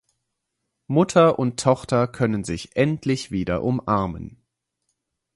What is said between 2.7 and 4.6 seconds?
endlich wieder umarmen.